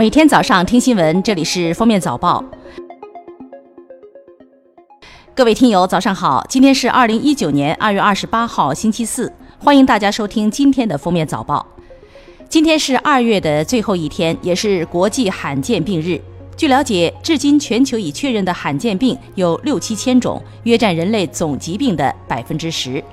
[0.00, 2.42] 每天早上听新闻，这里是封面早报。
[5.34, 6.42] 各位听友，早上好！
[6.48, 11.66] 今天是二零一九年二月二十八号，星期四，欢迎大家收听今天的封面早报。
[12.48, 16.18] 今天是二月的最后一天，也是国际罕见病日。
[16.56, 23.04] 据了解，至今全球已确认的罕见病有六七千种，约占人类总疾病的百分之十。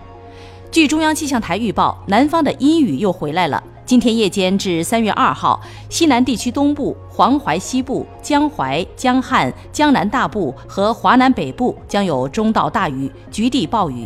[0.72, 3.62] 据中央气象台预报，南方的阴雨又回来了。
[3.88, 14.06] 今天夜间至三月二号，西南地区东部、黄淮西部、江淮、江汉、江南大部和华南北部将有中到大雨，局地暴雨。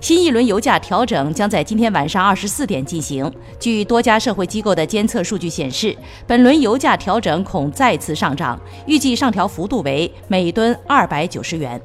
[0.00, 3.32] 新一轮油价调整将在今天晚上二十四点进行。
[3.60, 5.96] 据多家社会机构的监测数据显示，
[6.26, 11.80] 本轮油价调整恐再次上涨，预计上调幅度为每吨二百九十元。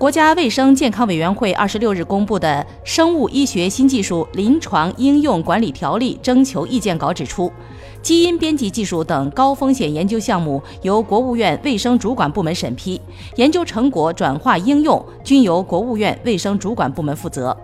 [0.00, 7.52] 国家卫生健康委员会二十六日公布的《生物医学新技术临床应用管理条例》征求意见稿指出，
[8.00, 12.98] 基因编辑技术等高风险研究项目由国务院卫生主管部门审批，
[13.36, 17.54] 研究成果转化应用均由国务院卫生主管部门负责。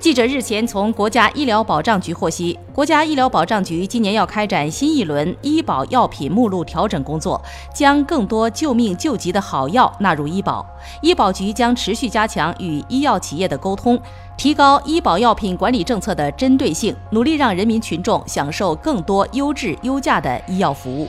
[0.00, 7.42] 记者日前从国家医疗保障局获悉，国家医疗保障局今年要开展新一轮医保药品目录调整工作，
[7.74, 10.64] 将更多救命救急的好药纳入医保。
[11.02, 14.00] 医保局将持续加强与医药企业的沟通，
[14.36, 21.08] 提高医保药品管理政策的针对性，努力让人民群众享受更多优质优价的医药服务。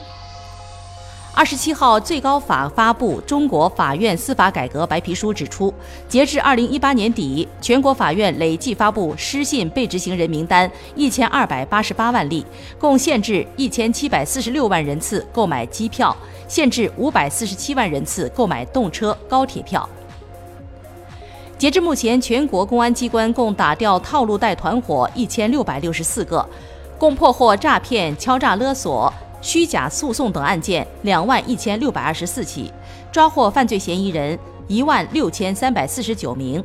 [1.36, 5.74] 二十七号，最高法发布《中国法院司法改革白皮书》，指出，
[6.10, 12.46] 截至二零一八年底，全国法院累计发布失信被执行人名单一千二百八十八万例，
[12.78, 16.16] 共限制一千七百四十六万人次购买机票，
[16.48, 19.88] 限制五百四十七万人次购买动车、高铁票。
[21.58, 26.46] 截至目前，全国公安机关共打掉套路贷团伙一千六百六十四个，
[26.98, 29.14] 共破获诈骗、敲诈勒索。
[29.42, 32.72] 虚假诉讼等案件两万一千六百二十四起，
[33.12, 34.38] 抓获犯罪嫌疑人
[34.68, 36.64] 一万六千三百四十九名，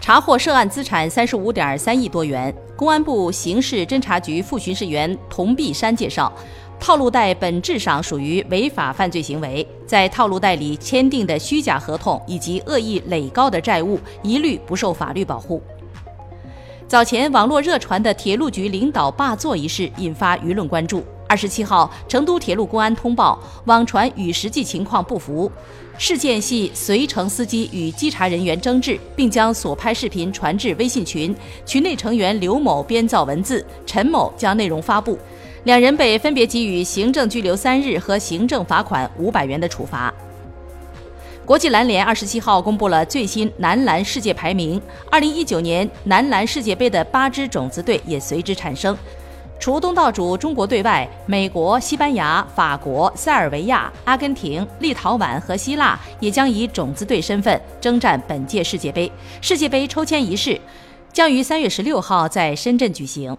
[0.00, 2.54] 查获涉案资产三十五点三亿多元。
[2.76, 6.32] 公安部刑事侦查局副巡视员童碧山介绍，
[6.80, 15.62] 套路贷本质上属于违法犯罪行为，在套路贷里签订的虚假合同以及恶意垒高的债务，一律不受法律保护。
[16.88, 21.04] 早前网络热传的铁路局领导霸座一事引发舆论关注。
[21.26, 25.50] 二十七号，成都铁路公安通报，网传与实际情况不符，
[25.96, 35.18] 事件系随乘司机与稽查人员争执，并将所拍视频传至微信群，群内成员刘某编造文字，陈某将内容发布，
[35.64, 40.12] 两人被分别给予行政拘留三日和行政罚款五百元的处罚。
[41.46, 44.80] 国际篮联二十七号公布了最新男篮世界排名，
[45.10, 48.96] 二零一九年男篮世界杯的八支种子队也随之产生。
[49.64, 59.10] 除东道主中国队外，美国、西班牙、法国、塞尔维亚、阿根廷、立陶宛和希腊也将以种子队身份征战本届世界杯。
[59.40, 60.60] 世界杯抽签仪式
[61.14, 63.34] 将于三月十六号在深圳举行。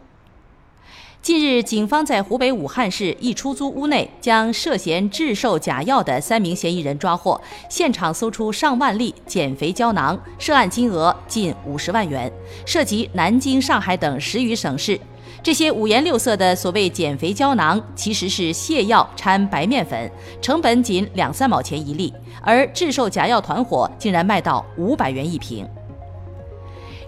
[1.26, 12.32] 近日，警方在湖北武汉市一出租屋内将涉嫌制售假药的三名嫌疑人抓获，现场搜出上万粒减肥胶囊，涉案金额近五十万元，
[12.64, 15.00] 涉及南京、上海等十余省市。
[15.42, 22.14] 这些五颜六色的所谓减肥胶囊，其实是泻药掺白面粉，成本仅两三毛钱一粒，
[22.44, 25.68] 而制售假药团伙竟然卖到五百元一瓶。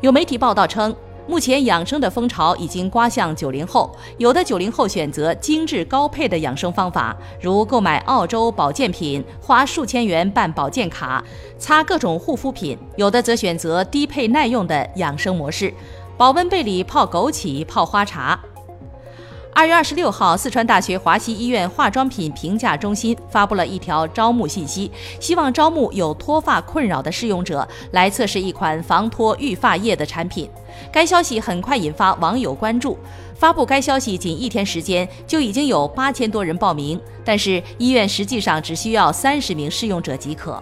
[0.01, 0.95] 有媒体报道称，
[1.27, 11.21] 目前养生的风潮已经刮向九零后，有的九零后选择精致高配的养生方法，如购买澳洲保健品，花数千元办保健卡，
[11.59, 15.73] 擦各种护肤品；有的则选择低配耐用的养生模式。
[16.15, 18.39] 保温杯里泡枸杞、泡花茶。
[19.57, 30.47] 二月二十六号，四川大学华西医院化妆品评价中心发布了一条招募信息，希望招募有脱发困扰的试用者来测试一款防脱育发液的产品。
[30.91, 32.95] 该消息很快引发网友关注。
[33.33, 40.61] 发布该消息仅一天时间，就已经有八千多人报名，但是医院实际上只需要三十名试用者即可。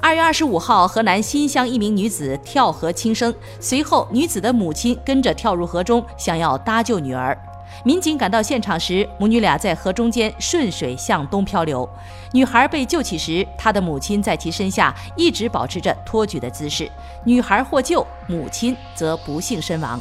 [0.00, 7.36] 二月二十五号，河南新乡一名女子跳河轻生，随后女子的母亲跟着跳入河中，想要搭救女儿。
[7.84, 11.88] 民警赶到现场时，母女俩在河中间顺水向东漂流。
[12.32, 16.90] 女孩被救起时，她的母亲在其身下一直保持着托举的姿势。
[17.24, 20.00] 女孩获救，母亲则不幸身亡。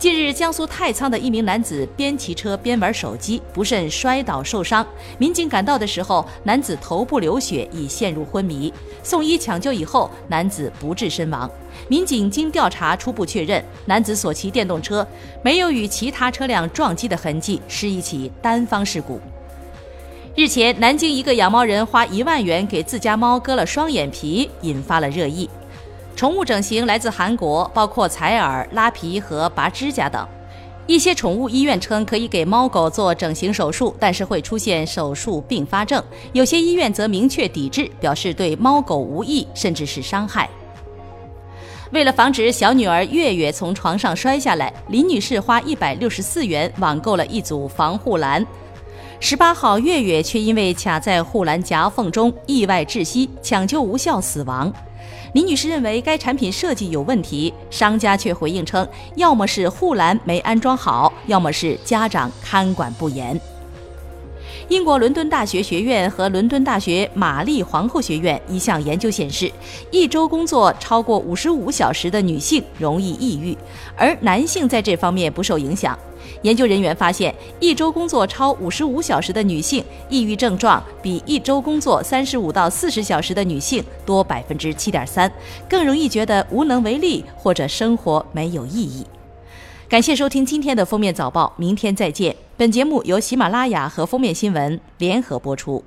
[0.00, 4.84] 近日，江苏太仓的一名男子边骑车边玩手机，不慎摔倒受伤。
[5.18, 8.72] 民警赶到的时候，男子头部流血，已陷入昏迷。
[9.02, 11.48] 送医抢救以后，男子不治身亡。
[11.86, 15.06] 民警经调查初步确认，男子所骑电动车
[15.42, 19.20] 没有与其他车辆撞击的痕迹，是一起单方事故。
[20.34, 25.50] 日前，南京一个养猫人花一万元给自家猫割了双眼皮，引发了热议。
[26.16, 30.26] 宠物整形来自韩国，包括采耳、拉皮和拔指甲等。
[30.86, 36.02] 一些宠物医院称可以给猫狗做整形手术，但是会出现手术并发症。
[36.32, 40.50] 有些医院则明确抵制，表示对猫狗无益，甚至是伤害。
[41.92, 48.44] 为了防止小女儿月月从床上摔下来，林女士花一百六十四元网购了一组防护栏。
[49.20, 54.72] 十八号，月月却因为卡在护栏夹缝中意外窒息，抢救无效死亡。
[55.32, 58.86] 李女士认为该产品设计有问题，商家却回应称，
[59.16, 63.40] 要么是护栏没安装好，要么是家长看管不严。
[64.68, 69.50] 英国伦敦大学学院和伦敦大学玛丽皇后学院一项研究显示，
[69.90, 73.56] 一周工作超过五十五小时的女性容易抑郁，
[73.96, 75.98] 而男性在这方面不受影响。
[76.42, 85.30] 研究人员发现，一周工作超五十五小时的女性，抑郁症状比一周工作三十五到四十小时的女性多百分之七点三，
[85.68, 89.06] 更容易觉得无能为力或者生活没有意义。
[89.88, 92.34] 感谢收听今天的封面早报，明天再见。
[92.56, 95.82] 本节目由喜马拉雅和封面新闻联合播出。